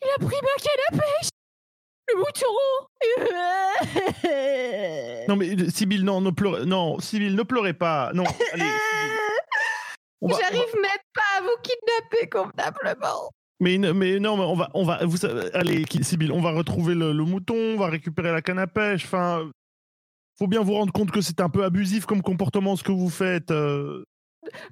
Il 0.04 0.10
a 0.16 0.18
pris 0.26 0.40
ma 0.42 0.56
canne 0.64 0.84
à 0.88 0.92
pêche. 0.98 1.30
Le 2.08 2.16
mouton. 2.20 2.54
Non 5.28 5.36
mais 5.36 5.50
euh, 5.60 5.70
Sybille, 5.70 6.04
non, 6.04 6.22
ne 6.22 6.30
pleurez, 6.32 6.66
non, 6.66 7.00
Sybille, 7.00 7.34
ne 7.36 7.44
pleurez 7.44 7.74
pas. 7.74 8.12
Non, 8.14 8.24
allez. 8.54 8.64
Va- 10.22 10.38
J'arrive 10.40 10.74
même 10.82 11.04
pas 11.14 11.38
à 11.38 11.42
vous 11.42 11.56
kidnapper 11.62 12.30
convenablement. 12.30 13.30
Mais, 13.62 13.78
non, 13.78 13.94
mais 13.94 14.20
on 14.20 14.56
va, 14.56 14.70
on 14.74 14.84
va, 14.84 15.06
vous 15.06 15.18
savez- 15.18 15.50
allez, 15.54 15.86
Sybille, 16.02 16.32
on 16.32 16.42
va 16.42 16.52
retrouver 16.52 16.94
le, 16.96 17.12
le 17.14 17.24
mouton, 17.24 17.56
on 17.56 17.78
va 17.78 17.88
récupérer 17.88 18.32
la 18.32 18.42
canne 18.42 18.60
à 18.60 18.68
pêche. 18.68 19.06
Enfin, 19.06 19.50
faut 20.38 20.48
bien 20.48 20.62
vous 20.62 20.74
rendre 20.74 20.92
compte 20.92 21.12
que 21.12 21.22
c'est 21.22 21.40
un 21.40 21.50
peu 21.50 21.64
abusif 21.64 22.06
comme 22.06 22.22
comportement 22.22 22.76
ce 22.76 22.84
que 22.84 22.92
vous 22.92 23.10
faites. 23.10 23.52
euh. 23.52 24.04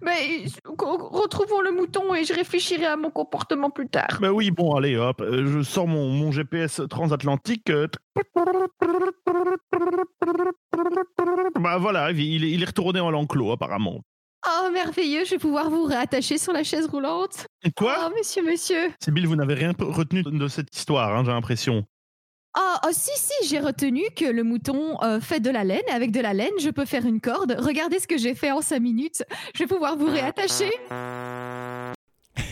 Mais 0.01 0.45
retrouvons 0.65 1.61
le 1.61 1.71
mouton 1.71 2.13
et 2.13 2.23
je 2.23 2.33
réfléchirai 2.33 2.85
à 2.85 2.95
mon 2.95 3.09
comportement 3.09 3.69
plus 3.69 3.87
tard. 3.87 4.17
Bah 4.21 4.31
oui, 4.31 4.51
bon, 4.51 4.75
allez, 4.75 4.95
hop, 4.95 5.21
euh, 5.21 5.45
je 5.47 5.61
sors 5.61 5.87
mon, 5.87 6.09
mon 6.09 6.31
GPS 6.31 6.81
transatlantique. 6.89 7.69
euh. 7.69 7.87
Bah 11.59 11.77
voilà, 11.77 12.11
il 12.11 12.43
est, 12.43 12.51
il 12.51 12.61
est 12.61 12.65
retourné 12.65 12.99
à 12.99 13.09
l'enclos 13.09 13.51
apparemment. 13.51 14.01
Oh, 14.45 14.69
merveilleux, 14.73 15.23
je 15.23 15.31
vais 15.31 15.37
pouvoir 15.37 15.69
vous 15.69 15.85
réattacher 15.85 16.37
sur 16.37 16.51
la 16.51 16.63
chaise 16.63 16.87
roulante. 16.87 17.45
Quoi? 17.77 17.95
Oh, 18.07 18.13
monsieur, 18.17 18.43
monsieur. 18.43 18.91
Sybille, 19.01 19.25
vous 19.25 19.37
n'avez 19.37 19.53
rien 19.53 19.71
retenu 19.79 20.21
de 20.23 20.47
cette 20.49 20.75
histoire, 20.75 21.15
hein, 21.15 21.23
j'ai 21.25 21.31
l'impression. 21.31 21.85
Oh, 22.55 22.75
oh, 22.85 22.89
si, 22.91 23.09
si, 23.15 23.47
j'ai 23.47 23.59
retenu 23.59 24.03
que 24.15 24.25
le 24.25 24.43
mouton 24.43 25.01
euh, 25.01 25.19
fait 25.19 25.39
de 25.39 25.49
la 25.49 25.63
laine. 25.63 25.81
Avec 25.91 26.11
de 26.11 26.19
la 26.19 26.33
laine, 26.33 26.53
je 26.59 26.69
peux 26.69 26.85
faire 26.85 27.05
une 27.05 27.19
corde. 27.19 27.55
Regardez 27.57 27.97
ce 27.99 28.07
que 28.07 28.17
j'ai 28.17 28.35
fait 28.35 28.51
en 28.51 28.61
5 28.61 28.79
minutes. 28.79 29.23
Je 29.55 29.63
vais 29.63 29.67
pouvoir 29.67 29.97
vous 29.97 30.05
réattacher. 30.05 30.69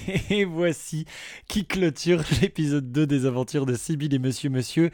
Et 0.32 0.46
voici 0.46 1.06
qui 1.48 1.66
clôture 1.66 2.24
l'épisode 2.42 2.92
2 2.92 3.06
des 3.06 3.28
aventures 3.28 3.68
de 3.68 3.76
Sibyl 3.76 4.12
et 4.14 4.20
Monsieur 4.20 4.50
Monsieur. 4.50 4.90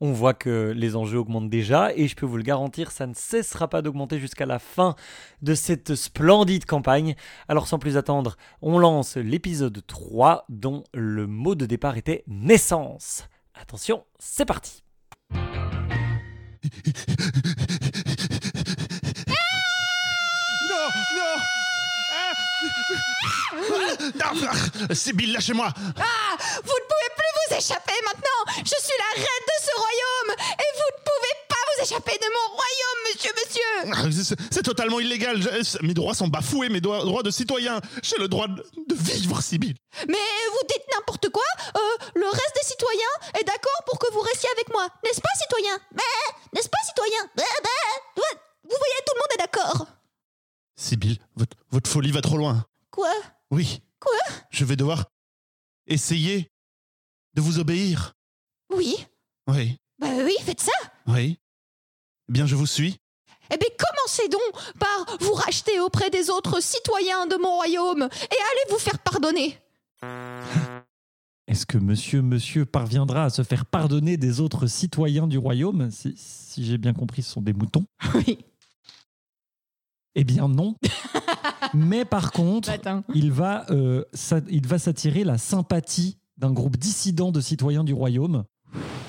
On 0.00 0.12
voit 0.12 0.34
que 0.34 0.74
les 0.76 0.96
enjeux 0.96 1.18
augmentent 1.18 1.48
déjà 1.48 1.94
et 1.94 2.08
je 2.08 2.16
peux 2.16 2.26
vous 2.26 2.36
le 2.36 2.42
garantir, 2.42 2.90
ça 2.90 3.06
ne 3.06 3.14
cessera 3.14 3.68
pas 3.68 3.82
d'augmenter 3.82 4.18
jusqu'à 4.18 4.46
la 4.46 4.58
fin 4.58 4.96
de 5.42 5.54
cette 5.54 5.94
splendide 5.94 6.64
campagne. 6.64 7.14
Alors 7.46 7.68
sans 7.68 7.78
plus 7.78 7.96
attendre, 7.96 8.36
on 8.62 8.80
lance 8.80 9.16
l'épisode 9.16 9.80
3 9.86 10.44
dont 10.48 10.82
le 10.92 11.28
mot 11.28 11.54
de 11.54 11.66
départ 11.66 11.96
était 11.96 12.24
naissance. 12.26 13.28
Attention, 13.62 14.04
c'est 14.18 14.44
parti. 14.44 14.82
Non, 15.30 15.40
non. 21.16 21.36
Ah. 22.12 22.32
Non, 24.18 24.48
ah, 24.90 24.94
Sybille, 24.94 25.32
lâchez-moi. 25.32 25.68
Ah, 25.76 26.36
vous 26.56 26.62
ne 26.62 26.86
pouvez 26.90 27.10
plus 27.16 27.32
vous 27.36 27.56
échapper 27.56 27.94
maintenant. 28.04 28.40
Je 28.58 28.64
suis 28.64 28.98
la 28.98 29.14
reine 29.14 29.46
de 29.46 29.56
ce 29.62 29.70
royaume 29.78 30.32
et 30.58 30.68
vous 30.74 30.90
ne 30.90 31.02
pouvez 31.04 31.34
pas 31.82 31.86
vous 31.86 31.92
échapper 31.92 32.18
de 32.18 32.26
mon 32.32 32.54
royaume, 32.54 33.00
monsieur, 33.14 33.30
monsieur. 33.44 33.92
Ah, 33.94 34.46
c'est- 34.50 34.62
totalement 34.62 35.00
illégal. 35.00 35.40
Mes 35.82 35.94
droits 35.94 36.14
sont 36.14 36.28
bafoués, 36.28 36.68
mes 36.68 36.80
droits, 36.80 37.22
de 37.22 37.30
citoyen. 37.30 37.80
J'ai 38.02 38.16
le 38.18 38.28
droit 38.28 38.46
de, 38.48 38.94
vivre, 38.94 39.40
Sybille. 39.42 39.74
Mais 40.08 40.14
vous 40.14 40.66
dites 40.68 40.84
n'importe 40.94 41.28
quoi. 41.30 41.42
Euh, 41.76 41.80
le 42.14 42.26
reste 42.26 42.54
des 42.54 42.66
citoyens 42.66 43.40
est 43.40 43.44
d'accord 43.44 43.82
pour 43.86 43.98
que 43.98 44.12
vous 44.12 44.20
restiez 44.20 44.48
avec 44.56 44.70
moi, 44.72 44.86
n'est-ce 45.04 45.20
pas, 45.20 45.28
citoyen? 45.40 45.78
N'est-ce 46.54 46.68
pas, 46.68 46.78
citoyen? 46.86 47.18
Vous 48.64 48.76
voyez, 48.78 48.94
tout 49.06 49.14
le 49.14 49.18
monde 49.20 49.32
est 49.34 49.38
d'accord. 49.38 49.86
Sybille, 50.76 51.18
votre, 51.36 51.56
votre 51.70 51.90
folie 51.90 52.12
va 52.12 52.20
trop 52.22 52.36
loin. 52.36 52.64
Quoi? 52.90 53.12
Oui. 53.50 53.80
Quoi? 54.00 54.12
Je 54.50 54.64
vais 54.64 54.76
devoir 54.76 55.04
essayer 55.86 56.50
de 57.34 57.40
vous 57.40 57.58
obéir. 57.58 58.12
Oui. 58.70 59.06
Oui. 59.48 59.76
Bah 59.98 60.08
oui, 60.24 60.34
faites 60.44 60.60
ça. 60.60 60.72
Oui. 61.06 61.38
Eh 62.32 62.38
bien, 62.40 62.46
je 62.46 62.56
vous 62.56 62.64
suis. 62.64 62.98
Eh 63.52 63.58
bien, 63.58 63.68
commencez 63.78 64.26
donc 64.30 64.40
par 64.78 65.18
vous 65.20 65.34
racheter 65.34 65.78
auprès 65.80 66.08
des 66.08 66.30
autres 66.30 66.62
citoyens 66.62 67.26
de 67.26 67.36
mon 67.36 67.56
royaume 67.56 68.00
et 68.00 68.04
allez 68.04 68.70
vous 68.70 68.78
faire 68.78 68.98
pardonner. 69.00 69.58
Est-ce 71.46 71.66
que 71.66 71.76
monsieur, 71.76 72.22
monsieur 72.22 72.64
parviendra 72.64 73.24
à 73.24 73.28
se 73.28 73.42
faire 73.42 73.66
pardonner 73.66 74.16
des 74.16 74.40
autres 74.40 74.66
citoyens 74.66 75.26
du 75.26 75.36
royaume 75.36 75.90
Si, 75.90 76.14
si 76.16 76.64
j'ai 76.64 76.78
bien 76.78 76.94
compris, 76.94 77.22
ce 77.22 77.32
sont 77.32 77.42
des 77.42 77.52
moutons? 77.52 77.84
Oui. 78.14 78.38
Eh 80.14 80.24
bien 80.24 80.48
non. 80.48 80.74
Mais 81.74 82.06
par 82.06 82.32
contre, 82.32 82.70
Matin. 82.70 83.04
il 83.14 83.30
va, 83.30 83.66
euh, 83.70 84.06
il 84.48 84.66
va 84.66 84.78
s'attirer 84.78 85.24
la 85.24 85.36
sympathie 85.36 86.16
d'un 86.38 86.52
groupe 86.52 86.78
dissident 86.78 87.30
de 87.30 87.42
citoyens 87.42 87.84
du 87.84 87.92
royaume 87.92 88.44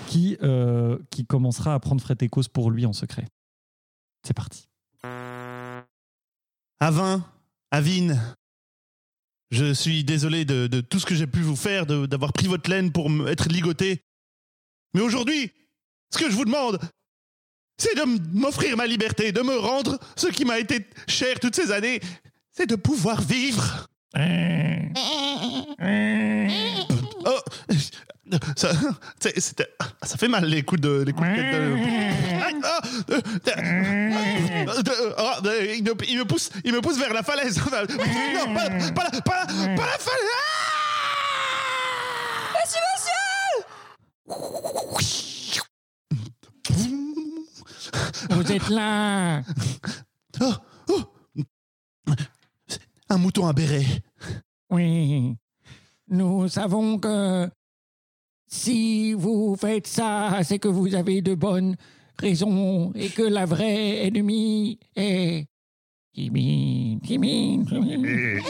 qui, 0.07 0.37
euh, 0.43 0.97
qui 1.09 1.25
commencera 1.25 1.73
à 1.73 1.79
prendre 1.79 2.01
frais 2.01 2.15
et 2.21 2.29
cause 2.29 2.47
pour 2.47 2.71
lui 2.71 2.85
en 2.85 2.93
secret. 2.93 3.25
C'est 4.25 4.33
parti. 4.33 4.67
Avin, 6.79 7.25
Avine, 7.71 8.19
je 9.51 9.73
suis 9.73 10.03
désolé 10.03 10.45
de, 10.45 10.67
de 10.67 10.81
tout 10.81 10.99
ce 10.99 11.05
que 11.05 11.15
j'ai 11.15 11.27
pu 11.27 11.41
vous 11.41 11.55
faire, 11.55 11.85
de- 11.85 12.05
d'avoir 12.05 12.33
pris 12.33 12.47
votre 12.47 12.69
laine 12.69 12.91
pour 12.91 13.09
être 13.27 13.49
ligoté. 13.49 14.01
Mais 14.93 15.01
aujourd'hui, 15.01 15.51
ce 16.13 16.19
que 16.19 16.29
je 16.29 16.35
vous 16.35 16.45
demande, 16.45 16.79
c'est 17.77 17.95
de 17.95 18.03
m'offrir 18.37 18.77
ma 18.77 18.85
liberté, 18.85 19.31
de 19.31 19.41
me 19.41 19.57
rendre 19.57 19.97
ce 20.15 20.27
qui 20.27 20.45
m'a 20.45 20.59
été 20.59 20.85
cher 21.07 21.39
toutes 21.39 21.55
ces 21.55 21.71
années, 21.71 21.99
c'est 22.51 22.67
de 22.69 22.75
pouvoir 22.75 23.21
vivre. 23.21 23.87
Oh, 27.25 27.39
ça, 28.55 28.71
c'était- 29.37 29.73
ça 30.01 30.17
fait 30.17 30.27
mal 30.27 30.45
les 30.45 30.63
coups 30.63 30.81
de, 30.81 31.03
les 31.05 31.11
coups 31.13 31.27
de 31.27 31.33
ah, 35.17 35.17
ah, 35.17 35.39
il, 35.75 35.83
me, 35.83 35.93
il 36.09 36.17
me 36.19 36.25
pousse, 36.25 36.49
il 36.63 36.73
me 36.73 36.81
pousse 36.81 36.97
vers 36.97 37.13
la 37.13 37.23
falaise. 37.23 37.59
Non, 37.63 38.53
pas, 38.53 38.69
pas, 38.69 39.09
la- 39.11 39.21
pas, 39.21 39.45
la- 39.45 39.75
pas 39.75 39.85
la 39.85 39.97
falaise. 39.99 40.29
Vous 48.29 48.51
êtes 48.51 48.69
là 48.69 49.41
Oh, 50.41 50.53
oh. 50.89 51.01
Un 53.09 53.17
mouton 53.17 53.47
à 53.47 53.53
béret. 53.53 53.85
Oui, 54.71 55.35
nous 56.07 56.47
savons 56.49 56.97
que 56.97 57.47
si 58.53 59.13
vous 59.13 59.55
faites 59.55 59.87
ça, 59.87 60.39
c'est 60.43 60.59
que 60.59 60.67
vous 60.67 60.93
avez 60.93 61.21
de 61.21 61.33
bonnes 61.35 61.75
raisons 62.19 62.91
et 62.93 63.09
que 63.09 63.23
la 63.23 63.45
vraie 63.45 64.05
ennemie 64.07 64.77
est 64.95 65.45
Timide, 66.13 67.01
timide, 67.01 67.67
timide. 67.67 68.43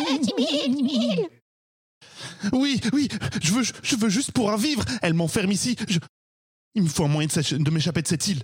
Oui, 2.51 2.81
oui, 2.91 3.07
je 3.41 3.53
veux, 3.53 3.63
je 3.63 3.95
veux 3.95 4.09
juste 4.09 4.33
pouvoir 4.33 4.57
vivre. 4.57 4.83
Elle 5.01 5.13
m'enferme 5.13 5.51
ici. 5.51 5.77
Je- 5.87 5.99
Il 6.75 6.83
me 6.83 6.87
faut 6.89 7.05
un 7.05 7.07
moyen 7.07 7.27
de 7.29 7.71
m'échapper 7.71 8.01
de 8.01 8.07
cette 8.07 8.27
île. 8.27 8.43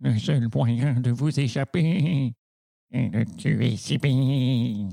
Le 0.00 0.18
seul 0.18 0.48
moyen 0.52 0.94
de 0.94 1.12
vous 1.12 1.38
échapper 1.38 2.32
est 2.90 3.08
de 3.10 3.24
tuer 3.36 3.76
Sibyl. 3.76 4.88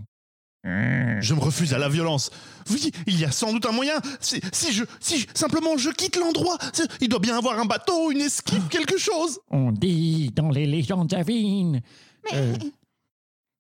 Euh, 0.66 1.20
Je 1.22 1.34
me 1.34 1.40
refuse 1.40 1.74
à 1.74 1.80
la 1.80 1.90
violence. 1.90 2.30
Oui, 2.70 2.92
il 3.08 3.20
y 3.20 3.26
a 3.26 3.32
sans 3.32 3.52
doute 3.52 3.66
un 3.66 3.72
moyen. 3.72 3.96
Si, 4.20 4.40
si 4.54 4.72
je, 4.72 4.84
si 5.00 5.20
je- 5.20 5.28
simplement 5.34 5.76
je 5.78 5.90
quitte 5.90 6.18
l'endroit, 6.18 6.58
il 7.00 7.10
doit 7.10 7.20
bien 7.20 7.36
avoir 7.38 7.58
un 7.60 7.66
bateau, 7.66 8.12
une 8.12 8.22
esquive, 8.22 8.68
quelque 8.68 8.98
chose. 8.98 9.40
On 9.50 9.72
dit 9.72 10.30
dans 10.36 10.50
les 10.50 10.66
légendes 10.68 11.14
avines 11.14 11.82
Mais 12.26 12.38
Euh. 12.38 12.56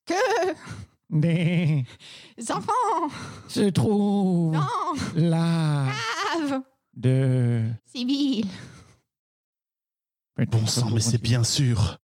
que 0.05 0.13
des 1.09 1.85
les 2.37 2.51
enfants, 2.51 3.09
se 3.47 3.69
trouve 3.69 4.53
non, 4.53 4.93
là 5.15 5.87
Ave, 6.35 6.61
de 6.95 7.63
Sibyl. 7.85 8.45
Bon 10.49 10.65
sang, 10.65 10.89
mais 10.91 11.01
c'est 11.01 11.21
bien 11.21 11.43
sûr. 11.43 11.97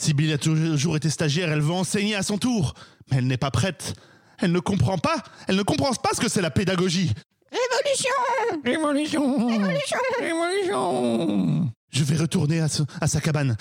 Sibyl 0.00 0.32
a 0.32 0.38
toujours 0.38 0.96
été 0.96 1.10
stagiaire, 1.10 1.50
elle 1.52 1.60
veut 1.60 1.72
enseigner 1.72 2.14
à 2.14 2.22
son 2.22 2.38
tour. 2.38 2.72
Mais 3.10 3.18
elle 3.18 3.26
n'est 3.26 3.36
pas 3.36 3.50
prête. 3.50 3.94
Elle 4.38 4.50
ne 4.52 4.58
comprend 4.60 4.96
pas. 4.96 5.22
Elle 5.46 5.56
ne 5.56 5.62
comprend 5.62 5.92
pas 5.92 6.10
ce 6.14 6.20
que 6.20 6.28
c'est 6.28 6.40
la 6.40 6.50
pédagogie. 6.50 7.12
Révolution 7.52 8.10
Révolution 8.64 9.46
Révolution 9.48 9.98
Révolution 10.20 11.72
Je 11.90 12.04
vais 12.04 12.16
retourner 12.16 12.60
à, 12.60 12.68
ce- 12.68 12.82
à 13.00 13.06
sa 13.08 13.20
cabane. 13.20 13.56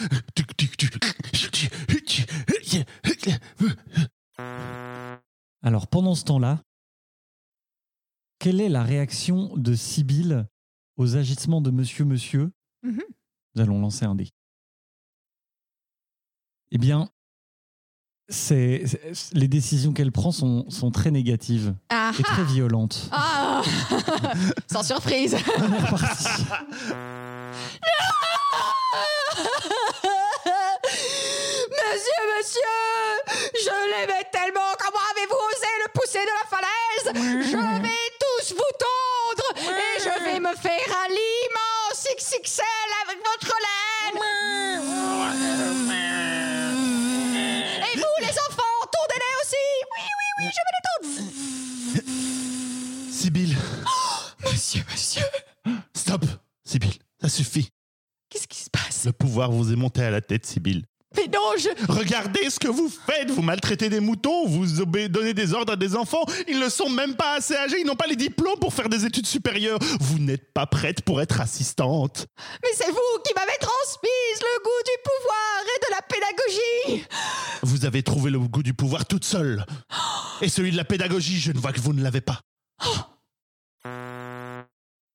Alors 5.62 5.88
pendant 5.88 6.15
ce 6.15 6.24
temps-là, 6.24 6.62
quelle 8.39 8.62
est 8.62 8.69
la 8.69 8.84
réaction 8.84 9.55
de 9.58 9.74
Sibyl 9.75 10.48
aux 10.98 11.15
agissements 11.17 11.62
de 11.62 11.72
Monsieur 11.72 12.05
Monsieur? 12.05 12.51
Mhm. 12.84 13.01
Nous 13.55 13.62
allons 13.62 13.81
lancer 13.81 14.05
un 14.05 14.15
dé. 14.15 14.29
Eh 16.71 16.77
bien, 16.77 17.09
c'est, 18.29 18.83
c'est- 18.85 19.33
les 19.33 19.47
décisions 19.47 19.91
qu'elle 19.93 20.11
prend 20.11 20.31
sont, 20.31 20.69
sont 20.69 20.91
très 20.91 21.09
négatives 21.11 21.73
Ah. 21.89 22.11
et 22.19 22.23
très 22.23 22.43
violentes. 22.43 23.09
ah. 23.11 23.61
Sans 24.71 24.83
surprise. 24.83 25.35
Monsieur, 31.69 32.21
monsieur 32.38 32.75
Je 33.53 33.75
l'aimais 33.91 34.25
tellement. 34.31 34.71
Comment 34.79 35.03
avez-vous 35.11 35.35
osé 35.35 35.71
le 35.83 35.89
pousser 35.93 36.19
de 36.19 36.33
la 36.39 36.45
falaise? 36.49 37.07
Je 37.51 37.57
vais 37.81 38.07
tous 38.19 38.53
vous 38.55 38.73
tondre 38.79 39.47
Et 39.69 39.99
je 39.99 40.13
vais 40.23 40.39
me 40.39 40.53
faire 40.55 40.88
un 41.03 41.07
l'immense 41.09 42.07
XXL 42.17 42.89
avec 43.05 43.17
votre 43.19 43.53
laine 43.65 44.19
Sibyl, 53.39 53.58
Monsieur, 54.51 54.84
monsieur 54.91 55.24
stop. 55.96 56.25
Sibyl, 56.65 56.91
ça 57.22 57.29
suffit. 57.29 57.69
Qu'est-ce 58.29 58.50
qui 58.50 58.60
se 58.60 58.69
passe? 58.69 59.05
Le 59.05 59.13
pouvoir 59.13 59.50
vous 59.50 59.72
est 59.72 59.77
monté 59.77 60.03
à 60.03 60.12
la 60.12 60.19
tête, 60.19 60.46
Sibyl. 60.46 60.84
Mais 61.15 61.27
non, 61.27 61.53
je... 61.58 61.69
Regardez 61.89 62.50
ce 62.50 62.60
que 62.60 62.67
vous 62.67 62.89
faites. 62.89 63.31
Vous 63.31 63.41
maltraitez 63.41 63.88
des 63.88 64.01
moutons, 64.01 64.46
vous 64.46 64.65
donnez 65.08 65.34
des 65.34 65.53
ordres 65.53 65.72
à 65.72 65.75
des 65.77 65.96
enfants. 65.96 66.25
Ils 66.50 66.60
ne 66.60 66.67
sont 66.67 66.89
même 66.89 67.15
pas 67.15 67.36
assez 67.36 67.55
âgés, 67.55 67.79
ils 67.79 67.86
n'ont 67.86 67.96
pas 67.96 68.08
les 68.08 68.17
diplômes 68.17 68.60
pour 68.60 68.74
faire 68.74 68.89
des 68.89 69.05
études 69.05 69.25
supérieures. 69.25 69.79
Vous 70.01 70.20
n'êtes 70.20 70.51
pas 70.51 70.66
prête 70.66 71.01
pour 71.03 71.22
être 71.22 71.40
assistante. 71.40 72.27
Mais 72.61 72.70
c'est 72.75 72.92
vous 72.92 73.24
qui 73.25 73.33
m'avez 73.35 73.57
transmise 73.61 74.42
le 74.42 74.63
goût 74.63 74.83
du 74.83 74.98
pouvoir 75.05 75.63
et 75.63 75.79
de 75.85 75.92
la 75.96 76.01
pédagogie 76.98 77.07
Vous 77.63 77.85
avez 77.85 78.03
trouvé 78.03 78.31
le 78.31 78.40
goût 78.40 78.63
du 78.63 78.74
pouvoir 78.74 79.05
toute 79.05 79.24
seule. 79.24 79.66
Et 80.42 80.50
celui 80.50 80.72
de 80.72 80.77
la 80.77 80.85
pédagogie, 80.85 81.40
je 81.40 81.53
ne 81.53 81.57
vois 81.57 81.72
que 81.72 81.79
vous 81.79 81.94
ne 81.94 82.03
l'avez 82.03 82.22
pas. 82.22 82.42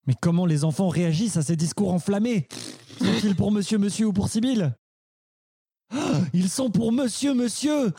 Mais 0.07 0.13
comment 0.21 0.45
les 0.45 0.63
enfants 0.63 0.87
réagissent 0.89 1.37
à 1.37 1.41
ces 1.41 1.55
discours 1.55 1.91
enflammés? 1.93 2.47
Sont-ils 2.99 3.35
pour 3.35 3.51
Monsieur 3.51 3.77
Monsieur 3.77 4.07
ou 4.07 4.13
pour 4.13 4.29
Sibyl? 4.29 4.75
Ah, 5.91 6.19
Ils 6.33 6.49
sont 6.49 6.69
pour 6.69 6.91
Monsieur 6.91 7.33
Monsieur! 7.33 7.93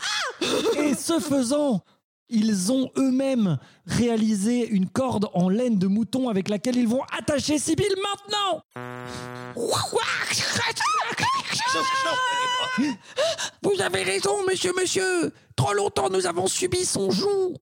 Et 0.78 0.94
ce 0.94 1.18
faisant, 1.20 1.82
ils 2.28 2.70
ont 2.72 2.90
eux-mêmes 2.96 3.58
réalisé 3.86 4.68
une 4.68 4.88
corde 4.88 5.28
en 5.34 5.48
laine 5.48 5.78
de 5.78 5.86
mouton 5.86 6.28
avec 6.28 6.48
laquelle 6.48 6.76
ils 6.76 6.88
vont 6.88 7.02
attacher 7.16 7.58
Sibyl 7.58 7.92
maintenant! 8.02 8.62
Vous 13.62 13.80
avez 13.80 14.02
raison, 14.02 14.44
monsieur, 14.46 14.72
monsieur! 14.78 15.32
Trop 15.56 15.72
longtemps 15.72 16.10
nous 16.10 16.26
avons 16.26 16.46
subi 16.46 16.84
son 16.84 17.10
joug! 17.10 17.56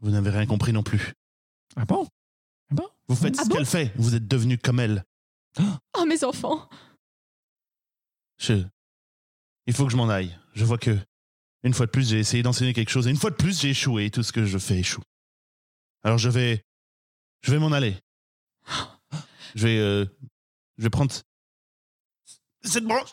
Vous 0.00 0.10
n'avez 0.10 0.30
rien 0.30 0.46
compris 0.46 0.72
non 0.72 0.82
plus. 0.82 1.12
Ah 1.76 1.84
bon? 1.84 2.06
Vous 3.08 3.16
faites 3.16 3.36
Ah 3.38 3.44
ce 3.44 3.48
bon 3.48 3.56
qu'elle 3.56 3.66
fait. 3.66 3.92
Vous 3.96 4.14
êtes 4.14 4.26
devenu 4.26 4.58
comme 4.58 4.80
elle. 4.80 5.04
Oh, 5.96 6.04
mes 6.06 6.24
enfants 6.24 6.68
Je... 8.38 8.64
Il 9.66 9.74
faut 9.74 9.84
que 9.86 9.92
je 9.92 9.96
m'en 9.96 10.08
aille. 10.08 10.36
Je 10.54 10.64
vois 10.64 10.78
que, 10.78 10.96
une 11.62 11.72
fois 11.72 11.86
de 11.86 11.90
plus, 11.90 12.08
j'ai 12.08 12.18
essayé 12.18 12.42
d'enseigner 12.42 12.74
quelque 12.74 12.90
chose 12.90 13.06
et 13.06 13.10
une 13.10 13.16
fois 13.16 13.30
de 13.30 13.36
plus, 13.36 13.60
j'ai 13.60 13.70
échoué. 13.70 14.10
Tout 14.10 14.22
ce 14.22 14.32
que 14.32 14.44
je 14.44 14.58
fais 14.58 14.78
échoue. 14.78 15.02
Alors 16.02 16.18
je 16.18 16.28
vais, 16.28 16.64
je 17.42 17.50
vais 17.50 17.58
m'en 17.58 17.72
aller. 17.72 17.96
Je 19.54 19.66
vais, 19.68 19.78
euh, 19.78 20.04
je 20.78 20.82
vais 20.82 20.90
prendre 20.90 21.14
cette 22.62 22.84
branche 22.84 23.10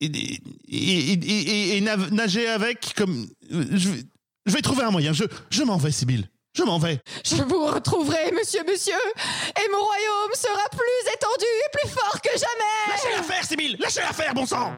et, 0.00 1.80
nager 2.12 2.48
avec 2.48 2.94
comme 2.96 3.28
je 3.50 3.90
vais, 3.90 4.02
je 4.46 4.52
vais 4.52 4.62
trouver 4.62 4.84
un 4.84 4.90
moyen. 4.90 5.12
Je, 5.12 5.24
je 5.50 5.62
m'en 5.62 5.76
vais, 5.76 5.92
Sibyl. 5.92 6.28
Je 6.56 6.62
m'en 6.62 6.78
vais. 6.78 7.00
Je 7.24 7.42
vous 7.42 7.66
retrouverai, 7.66 8.32
monsieur, 8.32 8.62
monsieur 8.66 8.94
Et 8.94 9.68
mon 9.70 9.78
royaume 9.84 10.32
sera 10.34 10.68
plus 10.70 11.12
étendu 11.14 11.44
et 11.44 11.70
plus 11.78 11.88
fort 11.90 12.18
que 12.22 12.30
jamais 12.30 12.88
Lâchez 12.88 13.10
l'affaire, 13.16 13.44
Sibyl. 13.44 13.76
Lâchez 13.78 14.00
l'affaire, 14.00 14.32
bon 14.34 14.46
sang. 14.46 14.74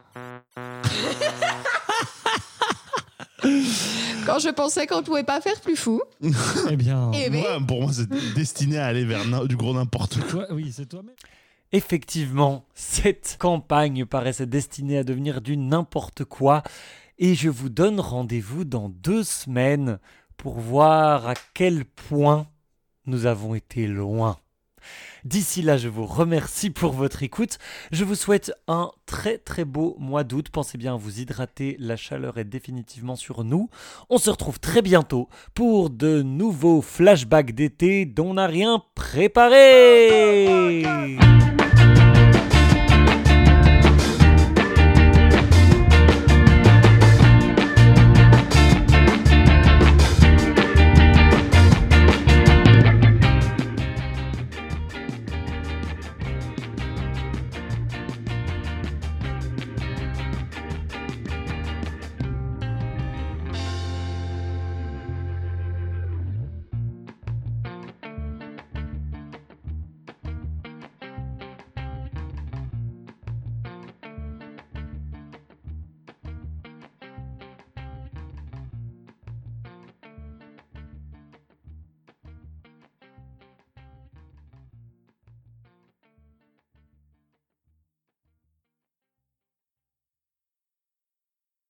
Quand 4.26 4.38
je 4.40 4.50
pensais 4.50 4.86
qu'on 4.86 4.98
ne 4.98 5.02
pouvait 5.02 5.24
pas 5.24 5.40
faire 5.40 5.60
plus 5.60 5.76
fou. 5.76 6.02
Eh 6.70 6.76
bien, 6.76 7.10
Eh 7.14 7.30
ben, 7.30 7.40
Moi, 7.40 7.58
pour 7.66 7.82
moi, 7.82 7.92
c'est 7.92 8.08
destiné 8.34 8.78
à 8.78 8.86
aller 8.86 9.04
vers 9.04 9.24
du 9.46 9.56
gros 9.56 9.72
n'importe 9.72 10.20
quoi. 10.30 10.46
oui, 10.50 10.72
c'est 10.74 10.86
toi-même. 10.86 11.14
Effectivement, 11.72 12.64
cette 12.74 13.36
campagne 13.38 14.04
paraissait 14.06 14.46
destinée 14.46 14.98
à 14.98 15.04
devenir 15.04 15.40
du 15.40 15.56
n'importe 15.56 16.24
quoi 16.24 16.62
et 17.18 17.34
je 17.34 17.48
vous 17.48 17.68
donne 17.68 18.00
rendez-vous 18.00 18.64
dans 18.64 18.88
deux 18.88 19.22
semaines 19.22 19.98
pour 20.38 20.58
voir 20.58 21.28
à 21.28 21.34
quel 21.52 21.84
point 21.84 22.46
nous 23.04 23.26
avons 23.26 23.54
été 23.54 23.86
loin. 23.86 24.38
D'ici 25.24 25.62
là, 25.62 25.76
je 25.76 25.88
vous 25.88 26.06
remercie 26.06 26.70
pour 26.70 26.92
votre 26.92 27.22
écoute. 27.24 27.58
Je 27.90 28.04
vous 28.04 28.14
souhaite 28.14 28.52
un 28.68 28.92
très 29.04 29.36
très 29.36 29.64
beau 29.64 29.96
mois 29.98 30.24
d'août. 30.24 30.48
Pensez 30.50 30.78
bien 30.78 30.94
à 30.94 30.96
vous 30.96 31.20
hydrater, 31.20 31.76
la 31.80 31.96
chaleur 31.96 32.38
est 32.38 32.44
définitivement 32.44 33.16
sur 33.16 33.44
nous. 33.44 33.68
On 34.08 34.18
se 34.18 34.30
retrouve 34.30 34.60
très 34.60 34.80
bientôt 34.80 35.28
pour 35.54 35.90
de 35.90 36.22
nouveaux 36.22 36.80
flashbacks 36.80 37.52
d'été 37.52 38.06
dont 38.06 38.30
on 38.30 38.34
n'a 38.34 38.46
rien 38.46 38.82
préparé. 38.94 40.46